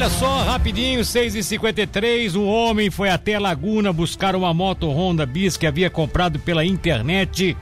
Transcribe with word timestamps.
Olha 0.00 0.08
só, 0.08 0.44
rapidinho, 0.44 1.02
6h53, 1.02 2.34
um 2.34 2.48
homem 2.48 2.90
foi 2.90 3.10
até 3.10 3.38
Laguna 3.38 3.92
buscar 3.92 4.34
uma 4.34 4.54
moto 4.54 4.88
Honda 4.88 5.26
Bis 5.26 5.58
que 5.58 5.66
havia 5.66 5.90
comprado 5.90 6.38
pela 6.38 6.64
internet 6.64 7.54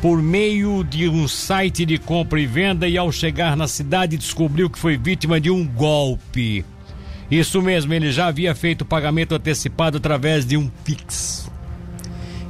por 0.00 0.22
meio 0.22 0.82
de 0.82 1.06
um 1.10 1.28
site 1.28 1.84
de 1.84 1.98
compra 1.98 2.40
e 2.40 2.46
venda 2.46 2.88
e 2.88 2.96
ao 2.96 3.12
chegar 3.12 3.54
na 3.54 3.68
cidade 3.68 4.16
descobriu 4.16 4.70
que 4.70 4.78
foi 4.78 4.96
vítima 4.96 5.38
de 5.38 5.50
um 5.50 5.62
golpe. 5.68 6.64
Isso 7.30 7.60
mesmo, 7.60 7.92
ele 7.92 8.10
já 8.10 8.28
havia 8.28 8.54
feito 8.54 8.80
o 8.80 8.86
pagamento 8.86 9.34
antecipado 9.34 9.98
através 9.98 10.46
de 10.46 10.56
um 10.56 10.70
Pix. 10.86 11.50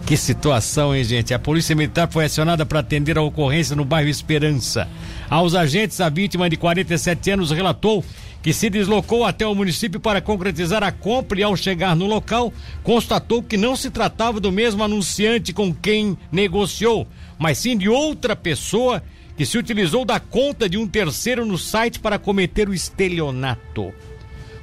Que 0.07 0.17
situação, 0.17 0.95
hein, 0.95 1.03
gente? 1.03 1.35
A 1.35 1.41
Polícia 1.41 1.75
Militar 1.75 2.09
foi 2.09 2.27
acionada 2.27 2.65
para 2.65 2.79
atender 2.79 3.19
a 3.19 3.23
ocorrência 3.23 3.75
no 3.75 3.85
bairro 3.85 4.09
Esperança. 4.09 4.87
Aos 5.29 5.57
agentes, 5.57 6.01
a 6.01 6.09
vítima 6.09 6.49
de 6.49 6.57
47 6.57 7.33
anos 7.33 7.51
relatou 7.51 8.05
que 8.45 8.53
se 8.53 8.69
deslocou 8.69 9.25
até 9.25 9.47
o 9.47 9.55
município 9.55 9.99
para 9.99 10.21
concretizar 10.21 10.83
a 10.83 10.93
compra 10.93 11.41
e 11.41 11.43
ao 11.43 11.57
chegar 11.57 11.97
no 11.97 12.05
local, 12.05 12.53
constatou 12.83 13.43
que 13.43 13.57
não 13.57 13.75
se 13.75 13.89
tratava 13.89 14.39
do 14.39 14.53
mesmo 14.53 14.85
anunciante 14.85 15.51
com 15.51 15.73
quem 15.73 16.15
negociou, 16.31 17.09
mas 17.39 17.57
sim 17.57 17.75
de 17.75 17.89
outra 17.89 18.37
pessoa 18.37 19.03
que 19.35 19.47
se 19.47 19.57
utilizou 19.57 20.05
da 20.05 20.21
conta 20.21 20.69
de 20.69 20.77
um 20.77 20.87
terceiro 20.87 21.47
no 21.47 21.57
site 21.57 21.99
para 21.99 22.19
cometer 22.19 22.69
o 22.69 22.75
estelionato. 22.75 23.95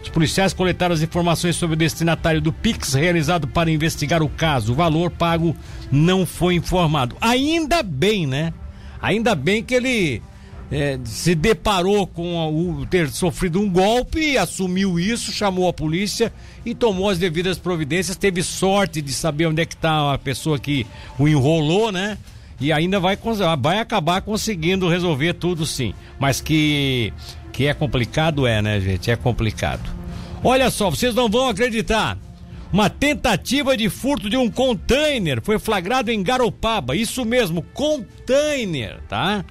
Os 0.03 0.09
policiais 0.09 0.53
coletaram 0.53 0.93
as 0.93 1.01
informações 1.01 1.55
sobre 1.55 1.73
o 1.73 1.79
destinatário 1.79 2.39
do 2.39 2.53
Pix 2.53 2.93
realizado 2.93 3.47
para 3.47 3.71
investigar 3.71 4.21
o 4.21 4.29
caso. 4.29 4.73
O 4.73 4.75
valor 4.75 5.09
pago 5.09 5.55
não 5.91 6.23
foi 6.23 6.53
informado. 6.53 7.17
Ainda 7.19 7.81
bem, 7.81 8.27
né? 8.27 8.53
Ainda 9.01 9.33
bem 9.33 9.63
que 9.63 9.73
ele 9.73 10.21
é, 10.71 10.97
se 11.03 11.35
deparou 11.35 12.07
com 12.07 12.47
o 12.47 12.85
ter 12.85 13.09
sofrido 13.09 13.59
um 13.59 13.69
golpe, 13.69 14.37
assumiu 14.37 14.97
isso, 14.97 15.31
chamou 15.31 15.67
a 15.67 15.73
polícia 15.73 16.31
e 16.65 16.73
tomou 16.73 17.09
as 17.09 17.17
devidas 17.17 17.57
providências. 17.57 18.15
Teve 18.15 18.41
sorte 18.41 19.01
de 19.01 19.11
saber 19.11 19.47
onde 19.47 19.61
é 19.61 19.65
que 19.65 19.75
está 19.75 20.13
a 20.13 20.17
pessoa 20.17 20.57
que 20.57 20.87
o 21.19 21.27
enrolou, 21.27 21.91
né? 21.91 22.17
E 22.59 22.71
ainda 22.71 23.01
vai, 23.01 23.17
vai 23.59 23.79
acabar 23.79 24.21
conseguindo 24.21 24.87
resolver 24.87 25.33
tudo 25.33 25.65
sim. 25.65 25.93
Mas 26.17 26.39
que, 26.39 27.11
que 27.51 27.65
é 27.65 27.73
complicado, 27.73 28.47
é, 28.47 28.61
né, 28.61 28.79
gente? 28.79 29.11
É 29.11 29.15
complicado. 29.17 29.89
Olha 30.41 30.71
só, 30.71 30.89
vocês 30.89 31.13
não 31.13 31.27
vão 31.27 31.49
acreditar. 31.49 32.17
Uma 32.71 32.89
tentativa 32.89 33.75
de 33.75 33.89
furto 33.89 34.29
de 34.29 34.37
um 34.37 34.49
container 34.49 35.41
foi 35.41 35.59
flagrado 35.59 36.09
em 36.11 36.23
Garopaba. 36.23 36.95
Isso 36.95 37.25
mesmo, 37.25 37.61
container, 37.73 39.01
tá? 39.09 39.43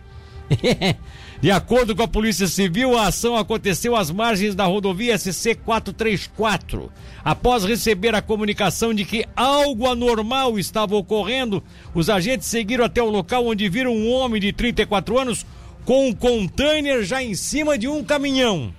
De 1.41 1.51
acordo 1.51 1.97
com 1.97 2.03
a 2.03 2.09
Polícia 2.09 2.47
Civil, 2.47 2.99
a 2.99 3.07
ação 3.07 3.35
aconteceu 3.35 3.97
às 3.97 4.11
margens 4.11 4.55
da 4.55 4.67
rodovia 4.67 5.17
SC 5.17 5.55
434. 5.55 6.93
Após 7.25 7.65
receber 7.65 8.15
a 8.15 8.21
comunicação 8.21 8.93
de 8.93 9.05
que 9.05 9.25
algo 9.35 9.87
anormal 9.87 10.59
estava 10.59 10.97
ocorrendo, 10.97 11.63
os 11.95 12.11
agentes 12.11 12.47
seguiram 12.47 12.85
até 12.85 13.03
o 13.03 13.09
local 13.09 13.47
onde 13.47 13.69
viram 13.71 13.95
um 13.95 14.11
homem 14.11 14.41
de 14.41 14.53
34 14.53 15.19
anos 15.19 15.47
com 15.85 16.09
um 16.09 16.13
container 16.13 17.03
já 17.03 17.23
em 17.23 17.35
cima 17.35 17.79
de 17.79 17.89
um 17.89 18.05
caminhão. 18.05 18.75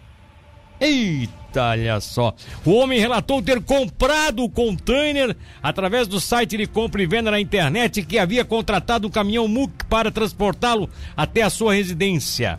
Eita! 0.81 1.41
olha 1.59 1.99
só. 1.99 2.33
O 2.65 2.71
homem 2.71 2.99
relatou 2.99 3.41
ter 3.41 3.61
comprado 3.61 4.43
o 4.43 4.49
container 4.49 5.35
através 5.61 6.07
do 6.07 6.19
site 6.19 6.57
de 6.57 6.65
compra 6.65 7.03
e 7.03 7.05
venda 7.05 7.29
na 7.29 7.39
internet 7.39 8.03
que 8.03 8.17
havia 8.17 8.45
contratado 8.45 9.07
um 9.07 9.11
caminhão 9.11 9.47
MUC 9.47 9.85
para 9.89 10.11
transportá-lo 10.11 10.89
até 11.15 11.41
a 11.41 11.49
sua 11.49 11.73
residência. 11.73 12.57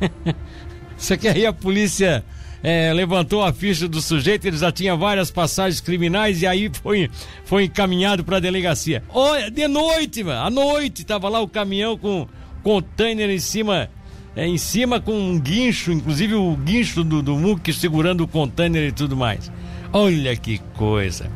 Isso 0.96 1.12
aqui 1.14 1.28
aí 1.28 1.46
a 1.46 1.52
polícia 1.52 2.24
é, 2.62 2.92
levantou 2.92 3.42
a 3.42 3.52
ficha 3.52 3.88
do 3.88 4.00
sujeito, 4.00 4.46
ele 4.46 4.56
já 4.56 4.70
tinha 4.70 4.94
várias 4.94 5.30
passagens 5.30 5.80
criminais 5.80 6.42
e 6.42 6.46
aí 6.46 6.70
foi, 6.82 7.10
foi 7.44 7.64
encaminhado 7.64 8.22
para 8.24 8.36
a 8.36 8.40
delegacia. 8.40 9.02
Olha, 9.08 9.50
de 9.50 9.66
noite, 9.66 10.22
mano, 10.22 10.46
à 10.46 10.50
noite, 10.50 11.04
tava 11.04 11.28
lá 11.28 11.40
o 11.40 11.48
caminhão 11.48 11.96
com 11.96 12.26
container 12.62 13.30
em 13.30 13.38
cima 13.38 13.88
é, 14.36 14.46
em 14.46 14.58
cima 14.58 15.00
com 15.00 15.12
um 15.12 15.38
guincho, 15.38 15.92
inclusive 15.92 16.34
o 16.34 16.56
guincho 16.56 17.02
do, 17.02 17.22
do 17.22 17.36
muque 17.36 17.72
segurando 17.72 18.22
o 18.22 18.28
container 18.28 18.88
e 18.88 18.92
tudo 18.92 19.16
mais. 19.16 19.50
Olha 19.92 20.36
que 20.36 20.58
coisa. 20.76 21.30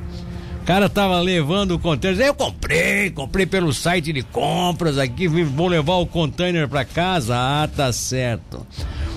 O 0.63 0.65
cara 0.65 0.89
tava 0.89 1.21
levando 1.21 1.73
o 1.73 1.79
container. 1.79 2.27
Eu 2.27 2.35
comprei, 2.35 3.11
comprei 3.11 3.45
pelo 3.45 3.73
site 3.73 4.13
de 4.13 4.23
compras 4.23 4.97
aqui, 4.97 5.29
vou 5.29 5.69
levar 5.69 5.97
o 5.97 6.07
container 6.07 6.69
para 6.69 6.85
casa. 6.85 7.35
Ah, 7.37 7.69
tá 7.69 7.93
certo. 7.93 8.67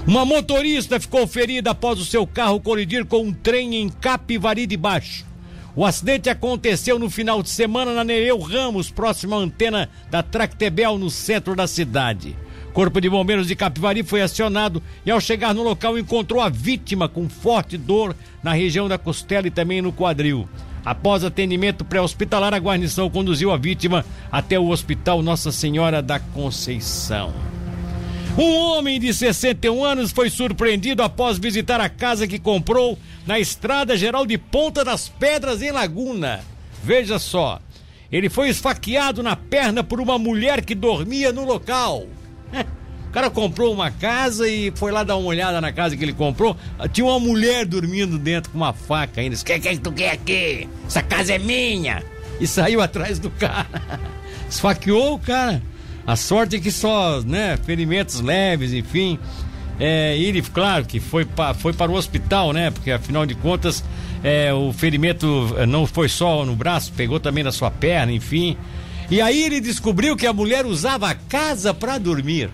Uma 0.05 0.25
motorista 0.25 0.99
ficou 0.99 1.27
ferida 1.27 1.71
após 1.71 1.99
o 1.99 2.05
seu 2.05 2.25
carro 2.25 2.59
colidir 2.59 3.05
com 3.05 3.23
um 3.23 3.33
trem 3.33 3.75
em 3.75 3.89
Capivari 3.89 4.65
de 4.65 4.75
Baixo. 4.75 5.25
O 5.75 5.85
acidente 5.85 6.29
aconteceu 6.29 6.97
no 6.97 7.09
final 7.09 7.43
de 7.43 7.49
semana 7.49 7.93
na 7.93 8.03
Nereu 8.03 8.39
Ramos, 8.39 8.89
próxima 8.89 9.35
à 9.35 9.39
antena 9.39 9.89
da 10.09 10.23
Tractebel, 10.23 10.97
no 10.97 11.09
centro 11.09 11.55
da 11.55 11.67
cidade. 11.67 12.35
Corpo 12.77 13.01
de 13.01 13.09
Bombeiros 13.09 13.47
de 13.47 13.55
Capivari 13.55 14.03
foi 14.03 14.21
acionado 14.21 14.83
e, 15.03 15.09
ao 15.09 15.19
chegar 15.19 15.51
no 15.51 15.63
local, 15.63 15.97
encontrou 15.97 16.39
a 16.39 16.47
vítima 16.47 17.09
com 17.09 17.27
forte 17.27 17.75
dor 17.75 18.15
na 18.43 18.53
região 18.53 18.87
da 18.87 18.99
costela 18.99 19.47
e 19.47 19.49
também 19.49 19.81
no 19.81 19.91
quadril. 19.91 20.47
Após 20.85 21.23
atendimento 21.23 21.83
pré-hospitalar, 21.83 22.53
a 22.53 22.59
guarnição 22.59 23.09
conduziu 23.09 23.51
a 23.51 23.57
vítima 23.57 24.05
até 24.31 24.59
o 24.59 24.69
Hospital 24.69 25.23
Nossa 25.23 25.51
Senhora 25.51 26.03
da 26.03 26.19
Conceição. 26.19 27.33
Um 28.37 28.53
homem 28.53 28.99
de 28.99 29.11
61 29.11 29.83
anos 29.83 30.11
foi 30.11 30.29
surpreendido 30.29 31.01
após 31.01 31.39
visitar 31.39 31.81
a 31.81 31.89
casa 31.89 32.27
que 32.27 32.37
comprou 32.37 32.95
na 33.25 33.39
Estrada 33.39 33.97
Geral 33.97 34.23
de 34.23 34.37
Ponta 34.37 34.85
das 34.85 35.09
Pedras, 35.09 35.63
em 35.63 35.71
Laguna. 35.71 36.41
Veja 36.83 37.17
só, 37.17 37.59
ele 38.11 38.29
foi 38.29 38.49
esfaqueado 38.49 39.23
na 39.23 39.35
perna 39.35 39.83
por 39.83 39.99
uma 39.99 40.19
mulher 40.19 40.63
que 40.63 40.75
dormia 40.75 41.33
no 41.33 41.43
local. 41.43 42.05
O 43.07 43.11
cara 43.11 43.29
comprou 43.29 43.73
uma 43.73 43.89
casa 43.89 44.47
e 44.47 44.71
foi 44.75 44.91
lá 44.91 45.03
dar 45.03 45.15
uma 45.15 45.27
olhada 45.27 45.59
na 45.59 45.71
casa 45.71 45.95
que 45.95 46.03
ele 46.03 46.13
comprou. 46.13 46.55
Tinha 46.91 47.05
uma 47.05 47.19
mulher 47.19 47.65
dormindo 47.65 48.17
dentro 48.17 48.51
com 48.51 48.57
uma 48.57 48.73
faca 48.73 49.21
ainda. 49.21 49.35
O 49.35 49.43
que, 49.43 49.59
que 49.59 49.77
tu 49.77 49.91
quer 49.91 50.11
aqui? 50.11 50.67
Essa 50.85 51.01
casa 51.01 51.33
é 51.33 51.39
minha! 51.39 52.03
E 52.39 52.45
saiu 52.45 52.79
atrás 52.81 53.17
do 53.17 53.29
cara. 53.31 53.67
Esfaqueou 54.49 55.15
o 55.15 55.19
cara. 55.19 55.61
A 56.05 56.15
sorte 56.15 56.55
é 56.57 56.59
que 56.59 56.71
só, 56.71 57.21
né, 57.21 57.57
ferimentos 57.65 58.21
leves, 58.21 58.71
enfim. 58.71 59.19
É, 59.79 60.17
ele, 60.17 60.41
claro 60.41 60.85
que 60.85 60.99
foi, 60.99 61.25
pra, 61.25 61.53
foi 61.53 61.73
para 61.73 61.91
o 61.91 61.95
hospital, 61.95 62.51
né? 62.53 62.71
Porque 62.71 62.91
afinal 62.91 63.25
de 63.25 63.35
contas, 63.35 63.83
é, 64.23 64.51
o 64.53 64.73
ferimento 64.73 65.53
é, 65.57 65.65
não 65.65 65.85
foi 65.85 66.09
só 66.09 66.45
no 66.45 66.55
braço, 66.55 66.91
pegou 66.93 67.19
também 67.19 67.43
na 67.43 67.51
sua 67.51 67.69
perna, 67.69 68.11
enfim. 68.11 68.57
E 69.09 69.21
aí 69.21 69.43
ele 69.43 69.61
descobriu 69.61 70.15
que 70.15 70.27
a 70.27 70.33
mulher 70.33 70.65
usava 70.65 71.09
a 71.09 71.15
casa 71.15 71.73
para 71.73 71.97
dormir. 71.97 72.49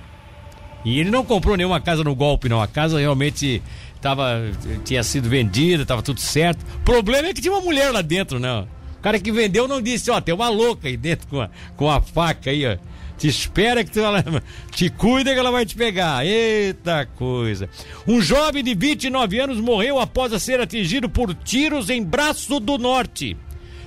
E 0.85 0.99
ele 0.99 1.09
não 1.09 1.23
comprou 1.23 1.57
nenhuma 1.57 1.79
casa 1.79 2.03
no 2.03 2.13
golpe, 2.13 2.49
não. 2.49 2.61
A 2.61 2.67
casa 2.67 2.99
realmente 2.99 3.61
tava, 4.01 4.51
tinha 4.83 5.01
sido 5.03 5.29
vendida, 5.29 5.85
tava 5.85 6.01
tudo 6.01 6.19
certo. 6.19 6.63
O 6.77 6.79
problema 6.83 7.29
é 7.29 7.33
que 7.33 7.41
tinha 7.41 7.53
uma 7.53 7.61
mulher 7.61 7.91
lá 7.91 8.01
dentro, 8.01 8.39
né? 8.39 8.65
O 8.97 9.01
cara 9.01 9.19
que 9.19 9.31
vendeu 9.31 9.67
não 9.67 9.81
disse, 9.81 10.11
ó, 10.11 10.21
tem 10.21 10.35
uma 10.35 10.49
louca 10.49 10.87
aí 10.87 10.97
dentro 10.97 11.27
com 11.27 11.41
a, 11.41 11.49
com 11.75 11.89
a 11.89 12.01
faca 12.01 12.49
aí, 12.49 12.65
ó. 12.65 12.77
Te 13.17 13.27
espera 13.27 13.83
que 13.83 13.91
tu, 13.91 13.99
ela, 13.99 14.23
te 14.71 14.89
cuida 14.89 15.33
que 15.33 15.39
ela 15.39 15.51
vai 15.51 15.65
te 15.65 15.75
pegar. 15.75 16.25
Eita 16.25 17.05
coisa. 17.15 17.69
Um 18.07 18.21
jovem 18.21 18.63
de 18.63 18.75
29 18.75 19.39
anos 19.39 19.59
morreu 19.59 19.99
após 19.99 20.41
ser 20.41 20.59
atingido 20.59 21.09
por 21.09 21.33
tiros 21.33 21.89
em 21.89 22.03
Braço 22.03 22.59
do 22.59 22.77
Norte. 22.77 23.37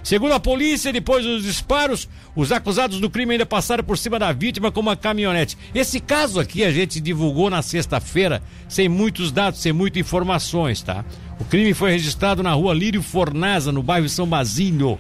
Segundo 0.07 0.35
a 0.35 0.39
polícia, 0.39 0.93
depois 0.93 1.25
dos 1.25 1.43
disparos, 1.43 2.09
os 2.37 2.53
acusados 2.53 3.01
do 3.01 3.11
crime 3.11 3.33
ainda 3.33 3.45
passaram 3.45 3.83
por 3.83 3.99
cima 3.99 4.21
da 4.21 4.31
vítima 4.31 4.71
com 4.71 4.79
uma 4.79 4.95
caminhonete. 4.95 5.59
Esse 5.75 5.99
caso 5.99 6.39
aqui 6.39 6.63
a 6.63 6.71
gente 6.71 7.01
divulgou 7.01 7.51
na 7.51 7.61
sexta-feira, 7.61 8.41
sem 8.69 8.89
muitos 8.89 9.33
dados, 9.33 9.61
sem 9.61 9.73
muitas 9.73 9.99
informações, 9.99 10.81
tá? 10.81 11.05
O 11.41 11.45
crime 11.45 11.75
foi 11.75 11.91
registrado 11.91 12.41
na 12.41 12.53
rua 12.53 12.73
Lírio 12.73 13.03
Fornaza, 13.03 13.73
no 13.73 13.83
bairro 13.83 14.09
São 14.09 14.29
Basílio. 14.29 14.97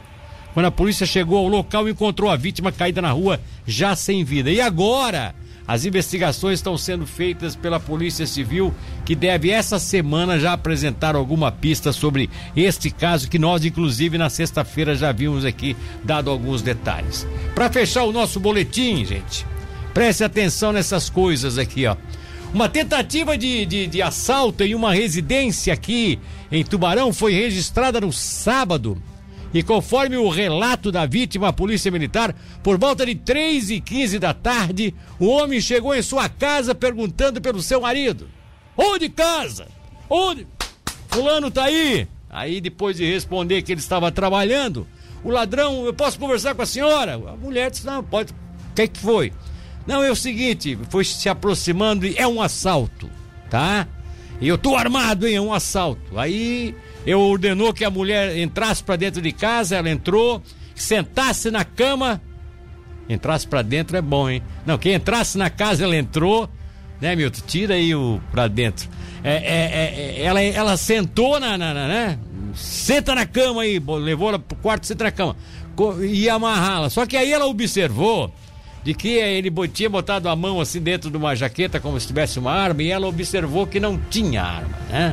Quando 0.53 0.67
a 0.67 0.73
polícia 0.73 1.07
chegou 1.07 1.39
ao 1.39 1.47
local, 1.47 1.89
encontrou 1.89 2.29
a 2.29 2.35
vítima 2.35 2.73
caída 2.73 3.01
na 3.01 3.13
rua, 3.13 3.41
já 3.65 3.95
sem 3.95 4.25
vida. 4.25 4.51
E 4.51 4.61
agora? 4.61 5.37
As 5.67 5.85
investigações 5.85 6.61
estão 6.61 6.79
sendo 6.79 7.07
feitas 7.07 7.57
pela 7.57 7.81
Polícia 7.81 8.27
Civil, 8.27 8.73
que 9.05 9.17
deve 9.17 9.51
essa 9.51 9.79
semana 9.79 10.39
já 10.39 10.53
apresentar 10.53 11.17
alguma 11.17 11.51
pista 11.51 11.93
sobre 11.93 12.31
este 12.55 12.91
caso 12.91 13.29
que 13.29 13.39
nós, 13.39 13.65
inclusive, 13.65 14.17
na 14.17 14.31
sexta-feira 14.31 14.95
já 14.95 15.11
vimos 15.11 15.45
aqui 15.45 15.77
dado 16.05 16.31
alguns 16.31 16.63
detalhes. 16.63 17.27
Para 17.55 17.71
fechar 17.71 18.05
o 18.05 18.13
nosso 18.13 18.39
boletim, 18.39 19.05
gente, 19.05 19.45
preste 19.93 20.23
atenção 20.23 20.73
nessas 20.73 21.11
coisas 21.11 21.59
aqui, 21.59 21.87
ó. 21.87 21.97
Uma 22.55 22.69
tentativa 22.69 23.37
de, 23.37 23.67
de, 23.67 23.87
de 23.89 24.01
assalto 24.01 24.63
em 24.63 24.75
uma 24.75 24.95
residência 24.95 25.75
aqui 25.75 26.19
em 26.51 26.65
Tubarão 26.65 27.13
foi 27.13 27.33
registrada 27.33 28.01
no 28.01 28.13
sábado 28.13 28.97
e 29.55 29.63
conforme 29.63 30.17
o 30.17 30.29
relato 30.29 30.93
da 30.93 31.07
vítima, 31.07 31.49
a 31.49 31.53
polícia 31.53 31.91
militar, 31.91 32.35
por 32.63 32.79
volta 32.79 33.07
de 33.07 33.15
3 33.15 33.71
e 33.71 33.81
15 33.81 34.19
da 34.19 34.35
tarde, 34.35 34.95
o 35.19 35.27
homem 35.27 35.61
chegou 35.61 35.95
em 35.95 36.03
sua 36.03 36.29
casa 36.29 36.75
perguntando 36.75 37.41
pelo 37.41 37.63
seu 37.63 37.81
marido. 37.81 38.29
Onde 38.77 39.09
casa? 39.09 39.69
Onde? 40.11 40.47
Fulano 41.09 41.51
tá 41.51 41.65
aí. 41.65 42.07
Aí, 42.29 42.61
depois 42.61 42.97
de 42.97 43.11
responder 43.11 43.63
que 43.63 43.73
ele 43.73 43.81
estava 43.81 44.13
trabalhando, 44.13 44.87
o 45.25 45.31
ladrão, 45.31 45.87
eu 45.87 45.95
posso 45.95 46.19
conversar 46.19 46.55
com 46.55 46.63
a 46.63 46.67
senhora? 46.67 47.15
A 47.15 47.37
mulher 47.37 47.71
disse, 47.71 47.87
não, 47.87 48.03
pode. 48.05 48.33
O 48.33 48.75
que, 48.75 48.89
que 48.89 49.01
foi? 49.01 49.33
Não, 49.87 50.03
é 50.03 50.11
o 50.11 50.17
seguinte, 50.17 50.79
foi 50.91 51.05
se 51.05 51.29
aproximando 51.29 52.05
e 52.05 52.17
é 52.19 52.27
um 52.27 52.43
assalto, 52.43 53.09
tá? 53.49 53.89
E 54.41 54.49
eu 54.49 54.59
tô 54.59 54.77
armado, 54.77 55.27
hein? 55.27 55.37
É 55.37 55.41
um 55.41 55.53
assalto. 55.53 56.19
Aí 56.19 56.75
eu 57.07 57.21
ordenou 57.21 57.73
que 57.73 57.85
a 57.85 57.91
mulher 57.91 58.37
entrasse 58.37 58.83
para 58.83 58.97
dentro 58.97 59.23
de 59.23 59.33
casa, 59.33 59.77
ela 59.77 59.91
entrou, 59.91 60.43
sentasse 60.75 61.51
na 61.51 61.65
cama. 61.65 62.21
Entrasse 63.09 63.47
para 63.47 63.63
dentro 63.63 63.97
é 63.97 64.03
bom, 64.03 64.29
hein? 64.29 64.43
Não, 64.67 64.77
quem 64.77 64.95
entrasse 64.95 65.39
na 65.39 65.49
casa, 65.49 65.85
ela 65.85 65.97
entrou, 65.97 66.49
né, 67.01 67.15
Milton? 67.15 67.41
Tira 67.47 67.75
aí 67.75 67.95
o 67.95 68.21
pra 68.33 68.49
dentro. 68.49 68.89
É, 69.23 69.35
é, 69.35 70.21
é, 70.21 70.23
ela, 70.25 70.43
ela 70.43 70.77
sentou 70.77 71.39
na, 71.41 71.57
na, 71.57 71.73
na, 71.73 71.89
né? 71.89 72.19
Senta 72.55 73.15
na 73.15 73.27
cama 73.27 73.63
aí, 73.63 73.79
levou 73.79 74.29
ela 74.29 74.39
pro 74.39 74.57
quarto, 74.59 74.87
senta 74.87 75.05
na 75.05 75.11
cama. 75.13 75.37
Ia 76.03 76.35
amarrá-la. 76.35 76.91
Só 76.91 77.07
que 77.07 77.17
aí 77.17 77.33
ela 77.33 77.47
observou 77.47 78.33
de 78.87 78.95
que 78.95 79.09
ele 79.09 79.51
tinha 79.67 79.91
botado 79.91 80.29
a 80.29 80.37
mão 80.37 80.61
assim 80.61 80.81
dentro 80.81 81.11
de 81.11 81.17
uma 81.17 81.35
jaqueta 81.35 81.81
como 81.81 81.99
se 81.99 82.07
tivesse 82.07 82.39
uma 82.39 82.53
arma 82.53 82.85
e 82.85 82.93
ela 82.93 83.09
observou 83.09 83.67
que 83.67 83.81
não 83.81 83.99
tinha 83.99 84.45
arma, 84.45 84.79
né? 84.89 85.13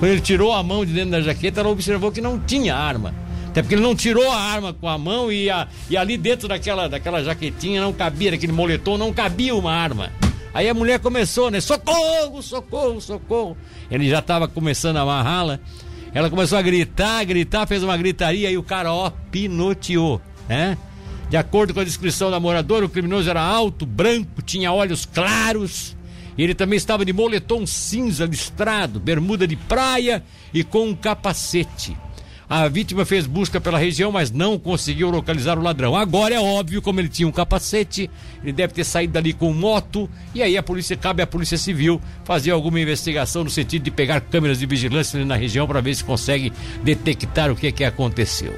Quando 0.00 0.10
ele 0.10 0.20
tirou 0.20 0.52
a 0.52 0.64
mão 0.64 0.84
de 0.84 0.92
dentro 0.92 1.12
da 1.12 1.20
jaqueta, 1.20 1.60
ela 1.60 1.68
observou 1.68 2.10
que 2.10 2.20
não 2.20 2.40
tinha 2.40 2.74
arma. 2.74 3.14
Até 3.46 3.62
porque 3.62 3.76
ele 3.76 3.82
não 3.82 3.94
tirou 3.94 4.28
a 4.32 4.36
arma 4.36 4.72
com 4.72 4.88
a 4.88 4.98
mão 4.98 5.30
e, 5.30 5.48
a, 5.48 5.68
e 5.88 5.96
ali 5.96 6.16
dentro 6.16 6.48
daquela, 6.48 6.88
daquela 6.88 7.22
jaquetinha 7.22 7.80
não 7.80 7.92
cabia, 7.92 8.32
daquele 8.32 8.50
moletom, 8.50 8.98
não 8.98 9.12
cabia 9.12 9.54
uma 9.54 9.72
arma. 9.72 10.10
Aí 10.52 10.68
a 10.68 10.74
mulher 10.74 10.98
começou, 10.98 11.52
né? 11.52 11.60
Socorro, 11.60 12.42
socorro, 12.42 13.00
socorro. 13.00 13.56
Ele 13.88 14.10
já 14.10 14.18
estava 14.18 14.48
começando 14.48 14.96
a 14.96 15.02
amarrá-la. 15.02 15.60
Ela 16.12 16.28
começou 16.28 16.58
a 16.58 16.62
gritar, 16.62 17.24
gritar, 17.24 17.64
fez 17.68 17.84
uma 17.84 17.96
gritaria 17.96 18.50
e 18.50 18.58
o 18.58 18.62
cara, 18.64 18.92
ó, 18.92 19.08
pinoteou, 19.30 20.20
né? 20.48 20.76
De 21.28 21.36
acordo 21.36 21.74
com 21.74 21.80
a 21.80 21.84
descrição 21.84 22.30
da 22.30 22.38
moradora, 22.38 22.86
o 22.86 22.88
criminoso 22.88 23.28
era 23.28 23.42
alto, 23.42 23.84
branco, 23.86 24.42
tinha 24.42 24.72
olhos 24.72 25.04
claros. 25.04 25.96
Ele 26.36 26.54
também 26.54 26.76
estava 26.76 27.04
de 27.04 27.12
moletom 27.12 27.66
cinza 27.66 28.26
listrado, 28.26 29.00
bermuda 29.00 29.46
de 29.46 29.56
praia 29.56 30.22
e 30.52 30.62
com 30.64 30.88
um 30.88 30.94
capacete. 30.94 31.96
A 32.48 32.68
vítima 32.68 33.04
fez 33.04 33.26
busca 33.26 33.60
pela 33.60 33.78
região, 33.78 34.12
mas 34.12 34.30
não 34.30 34.58
conseguiu 34.58 35.10
localizar 35.10 35.58
o 35.58 35.62
ladrão. 35.62 35.96
Agora 35.96 36.34
é 36.34 36.40
óbvio, 36.40 36.82
como 36.82 37.00
ele 37.00 37.08
tinha 37.08 37.26
um 37.26 37.32
capacete, 37.32 38.10
ele 38.42 38.52
deve 38.52 38.74
ter 38.74 38.84
saído 38.84 39.14
dali 39.14 39.32
com 39.32 39.52
moto, 39.52 40.08
e 40.34 40.42
aí 40.42 40.56
a 40.56 40.62
polícia, 40.62 40.96
cabe 40.96 41.22
à 41.22 41.26
Polícia 41.26 41.56
Civil 41.56 42.00
fazer 42.24 42.50
alguma 42.50 42.78
investigação 42.78 43.44
no 43.44 43.50
sentido 43.50 43.84
de 43.84 43.90
pegar 43.90 44.20
câmeras 44.20 44.58
de 44.58 44.66
vigilância 44.66 45.18
ali 45.18 45.26
na 45.26 45.36
região 45.36 45.66
para 45.66 45.80
ver 45.80 45.94
se 45.94 46.04
consegue 46.04 46.52
detectar 46.82 47.50
o 47.50 47.56
que, 47.56 47.72
que 47.72 47.84
aconteceu. 47.84 48.54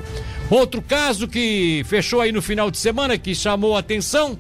Outro 0.50 0.82
caso 0.82 1.28
que 1.28 1.84
fechou 1.86 2.20
aí 2.20 2.32
no 2.32 2.42
final 2.42 2.70
de 2.70 2.78
semana, 2.78 3.16
que 3.16 3.34
chamou 3.34 3.76
a 3.76 3.80
atenção, 3.80 4.38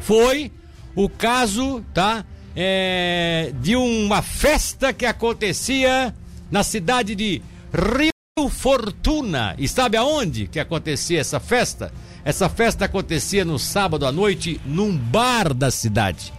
foi 0.00 0.52
o 0.94 1.08
caso, 1.08 1.82
tá? 1.94 2.24
É, 2.54 3.52
de 3.60 3.76
uma 3.76 4.20
festa 4.20 4.92
que 4.92 5.06
acontecia 5.06 6.14
na 6.50 6.62
cidade 6.62 7.14
de 7.14 7.40
Rio 7.72 8.17
Fortuna. 8.46 9.54
E 9.56 9.66
sabe 9.66 9.96
aonde 9.96 10.46
que 10.46 10.60
acontecia 10.60 11.18
essa 11.18 11.40
festa? 11.40 11.90
Essa 12.22 12.46
festa 12.50 12.84
acontecia 12.84 13.42
no 13.42 13.58
sábado 13.58 14.04
à 14.04 14.12
noite 14.12 14.60
num 14.66 14.94
bar 14.94 15.54
da 15.54 15.70
cidade. 15.70 16.30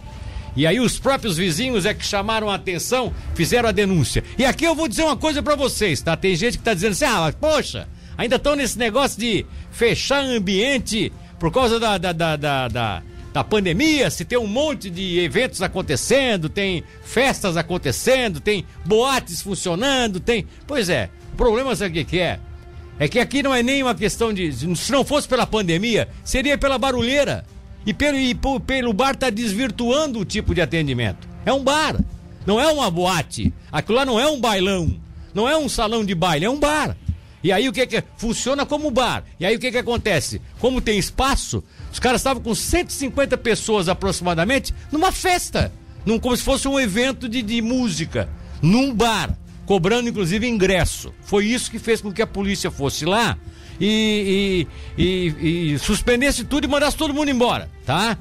E 0.54 0.68
aí 0.68 0.78
os 0.78 1.00
próprios 1.00 1.36
vizinhos 1.36 1.84
é 1.84 1.92
que 1.92 2.04
chamaram 2.04 2.48
a 2.48 2.54
atenção, 2.54 3.12
fizeram 3.34 3.68
a 3.68 3.72
denúncia. 3.72 4.22
E 4.38 4.44
aqui 4.44 4.64
eu 4.64 4.74
vou 4.74 4.86
dizer 4.86 5.02
uma 5.02 5.16
coisa 5.16 5.42
para 5.42 5.56
vocês, 5.56 6.00
tá? 6.00 6.16
Tem 6.16 6.36
gente 6.36 6.58
que 6.58 6.64
tá 6.64 6.74
dizendo 6.74 6.92
assim: 6.92 7.04
"Ah, 7.04 7.20
mas, 7.22 7.34
poxa, 7.34 7.88
ainda 8.16 8.36
estão 8.36 8.54
nesse 8.54 8.78
negócio 8.78 9.18
de 9.18 9.44
fechar 9.72 10.22
ambiente 10.22 11.12
por 11.40 11.50
causa 11.52 11.80
da, 11.80 11.98
da, 11.98 12.12
da, 12.12 12.36
da, 12.36 12.68
da 12.68 13.02
da 13.32 13.44
pandemia, 13.44 14.10
se 14.10 14.24
tem 14.24 14.38
um 14.38 14.46
monte 14.46 14.90
de 14.90 15.20
eventos 15.20 15.62
acontecendo, 15.62 16.48
tem 16.48 16.82
festas 17.02 17.56
acontecendo, 17.56 18.40
tem 18.40 18.66
boates 18.84 19.40
funcionando, 19.40 20.18
tem. 20.18 20.46
Pois 20.66 20.88
é, 20.88 21.10
problema 21.40 21.74
sabe 21.74 22.02
o 22.02 22.04
que, 22.04 22.18
é? 22.18 22.38
É 22.98 23.08
que 23.08 23.18
aqui 23.18 23.42
não 23.42 23.54
é 23.54 23.62
nem 23.62 23.82
uma 23.82 23.94
questão 23.94 24.30
de. 24.30 24.52
Se 24.76 24.92
não 24.92 25.02
fosse 25.02 25.26
pela 25.26 25.46
pandemia, 25.46 26.06
seria 26.22 26.58
pela 26.58 26.76
barulheira. 26.76 27.46
E 27.86 27.94
pelo, 27.94 28.18
e 28.18 28.36
pelo 28.66 28.92
bar 28.92 29.16
tá 29.16 29.30
desvirtuando 29.30 30.18
o 30.18 30.24
tipo 30.24 30.54
de 30.54 30.60
atendimento. 30.60 31.26
É 31.46 31.52
um 31.52 31.64
bar, 31.64 31.98
não 32.44 32.60
é 32.60 32.70
uma 32.70 32.90
boate. 32.90 33.54
Aquilo 33.72 33.96
lá 33.96 34.04
não 34.04 34.20
é 34.20 34.28
um 34.28 34.38
bailão, 34.38 34.94
não 35.32 35.48
é 35.48 35.56
um 35.56 35.66
salão 35.66 36.04
de 36.04 36.14
baile, 36.14 36.44
é 36.44 36.50
um 36.50 36.60
bar. 36.60 36.94
E 37.42 37.50
aí 37.50 37.66
o 37.70 37.72
que 37.72 37.86
que 37.86 38.04
funciona 38.18 38.66
como 38.66 38.90
bar? 38.90 39.24
E 39.40 39.46
aí 39.46 39.56
o 39.56 39.58
que 39.58 39.70
que 39.70 39.78
acontece? 39.78 40.42
Como 40.58 40.82
tem 40.82 40.98
espaço, 40.98 41.64
os 41.90 41.98
caras 41.98 42.20
estavam 42.20 42.42
com 42.42 42.54
150 42.54 43.38
pessoas 43.38 43.88
aproximadamente 43.88 44.74
numa 44.92 45.10
festa, 45.10 45.72
num, 46.04 46.18
como 46.18 46.36
se 46.36 46.42
fosse 46.42 46.68
um 46.68 46.78
evento 46.78 47.26
de, 47.26 47.40
de 47.40 47.62
música, 47.62 48.28
num 48.60 48.94
bar 48.94 49.34
cobrando 49.70 50.08
inclusive 50.08 50.48
ingresso. 50.48 51.14
Foi 51.22 51.46
isso 51.46 51.70
que 51.70 51.78
fez 51.78 52.00
com 52.00 52.10
que 52.10 52.20
a 52.20 52.26
polícia 52.26 52.72
fosse 52.72 53.04
lá 53.04 53.38
e, 53.80 54.66
e, 54.98 55.00
e, 55.00 55.74
e 55.74 55.78
suspendesse 55.78 56.42
tudo 56.42 56.64
e 56.64 56.68
mandasse 56.68 56.96
todo 56.96 57.14
mundo 57.14 57.30
embora, 57.30 57.70
tá? 57.86 58.18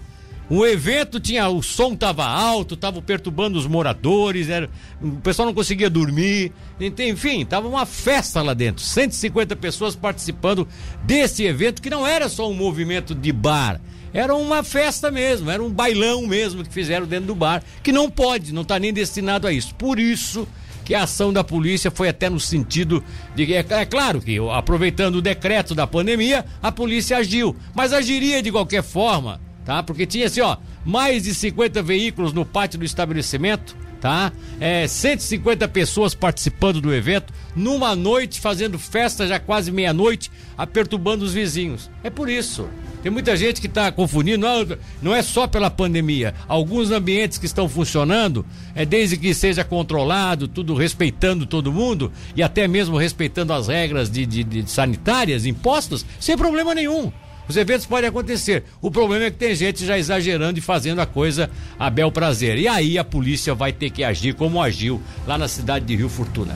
O 0.47 0.63
evento 0.63 1.19
tinha. 1.19 1.49
O 1.49 1.63
som 1.63 1.95
tava 1.95 2.23
alto, 2.23 2.77
tava 2.77 3.01
perturbando 3.01 3.57
os 3.57 3.65
moradores, 3.65 4.47
era, 4.47 4.69
o 5.01 5.13
pessoal 5.21 5.47
não 5.47 5.53
conseguia 5.55 5.89
dormir. 5.89 6.51
Enfim, 6.79 7.43
tava 7.43 7.67
uma 7.67 7.87
festa 7.87 8.43
lá 8.43 8.53
dentro. 8.53 8.83
150 8.83 9.55
pessoas 9.55 9.95
participando 9.95 10.67
desse 11.01 11.45
evento 11.45 11.81
que 11.81 11.89
não 11.89 12.05
era 12.05 12.29
só 12.29 12.47
um 12.47 12.53
movimento 12.53 13.15
de 13.15 13.31
bar. 13.31 13.81
Era 14.13 14.35
uma 14.35 14.61
festa 14.61 15.09
mesmo, 15.09 15.49
era 15.49 15.63
um 15.63 15.69
bailão 15.71 16.27
mesmo 16.27 16.63
que 16.63 16.71
fizeram 16.71 17.07
dentro 17.07 17.25
do 17.25 17.35
bar, 17.35 17.63
que 17.81 17.91
não 17.91 18.07
pode, 18.07 18.53
não 18.53 18.61
está 18.61 18.77
nem 18.77 18.93
destinado 18.93 19.47
a 19.47 19.51
isso. 19.51 19.73
Por 19.73 19.97
isso 19.97 20.47
que 20.89 20.95
a 20.95 21.03
ação 21.03 21.31
da 21.31 21.43
polícia 21.43 21.91
foi 21.91 22.09
até 22.09 22.31
no 22.31 22.39
sentido 22.39 23.03
de. 23.35 23.53
É, 23.53 23.59
é 23.59 23.85
claro 23.85 24.19
que, 24.19 24.39
aproveitando 24.51 25.17
o 25.17 25.21
decreto 25.21 25.75
da 25.75 25.85
pandemia, 25.85 26.43
a 26.63 26.71
polícia 26.71 27.17
agiu, 27.17 27.55
mas 27.75 27.93
agiria 27.93 28.41
de 28.41 28.51
qualquer 28.51 28.81
forma, 28.81 29.39
tá? 29.63 29.83
Porque 29.83 30.07
tinha 30.07 30.25
assim, 30.25 30.41
ó, 30.41 30.57
mais 30.83 31.25
de 31.25 31.35
50 31.35 31.83
veículos 31.83 32.33
no 32.33 32.43
pátio 32.43 32.79
do 32.79 32.85
estabelecimento, 32.85 33.77
tá? 34.01 34.31
É, 34.59 34.87
150 34.87 35.67
pessoas 35.67 36.15
participando 36.15 36.81
do 36.81 36.91
evento, 36.91 37.31
numa 37.55 37.95
noite, 37.95 38.41
fazendo 38.41 38.79
festa 38.79 39.27
já 39.27 39.39
quase 39.39 39.71
meia-noite, 39.71 40.31
perturbando 40.73 41.23
os 41.23 41.35
vizinhos. 41.35 41.87
É 42.03 42.09
por 42.09 42.27
isso. 42.27 42.67
Tem 43.01 43.11
muita 43.11 43.35
gente 43.37 43.61
que 43.61 43.67
está 43.67 43.91
confundindo, 43.91 44.45
não, 44.45 44.77
não 45.01 45.15
é 45.15 45.21
só 45.21 45.47
pela 45.47 45.69
pandemia. 45.69 46.33
Alguns 46.47 46.91
ambientes 46.91 47.37
que 47.37 47.45
estão 47.45 47.69
funcionando, 47.69 48.45
é 48.75 48.85
desde 48.85 49.15
que 49.15 49.33
seja 49.33 49.63
controlado, 49.63 50.47
tudo 50.47 50.73
respeitando 50.73 51.45
todo 51.45 51.71
mundo 51.71 52.11
e 52.35 52.43
até 52.43 52.67
mesmo 52.67 52.97
respeitando 52.97 53.53
as 53.53 53.67
regras 53.67 54.09
de, 54.09 54.25
de, 54.25 54.43
de 54.43 54.69
sanitárias 54.69 55.45
impostas, 55.45 56.05
sem 56.19 56.37
problema 56.37 56.75
nenhum. 56.75 57.11
Os 57.49 57.57
eventos 57.57 57.87
podem 57.87 58.07
acontecer. 58.07 58.63
O 58.79 58.91
problema 58.91 59.25
é 59.25 59.31
que 59.31 59.37
tem 59.37 59.55
gente 59.55 59.83
já 59.83 59.97
exagerando 59.97 60.59
e 60.59 60.61
fazendo 60.61 60.99
a 60.99 61.05
coisa 61.07 61.49
a 61.79 61.89
bel 61.89 62.11
prazer. 62.11 62.59
E 62.59 62.67
aí 62.67 62.95
a 62.95 63.03
polícia 63.03 63.55
vai 63.55 63.73
ter 63.73 63.89
que 63.89 64.03
agir 64.03 64.35
como 64.35 64.61
agiu 64.61 65.01
lá 65.25 65.35
na 65.35 65.47
cidade 65.47 65.83
de 65.85 65.95
Rio 65.95 66.09
Fortuna. 66.09 66.55